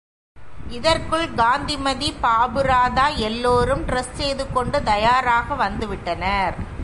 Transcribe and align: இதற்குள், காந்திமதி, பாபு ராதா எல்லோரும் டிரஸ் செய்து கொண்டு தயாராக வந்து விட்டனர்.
இதற்குள், 0.69 1.25
காந்திமதி, 1.35 2.09
பாபு 2.21 2.61
ராதா 2.61 3.07
எல்லோரும் 3.07 3.85
டிரஸ் 3.85 4.13
செய்து 4.13 4.43
கொண்டு 4.53 4.83
தயாராக 4.83 5.55
வந்து 5.55 5.87
விட்டனர். 5.87 6.55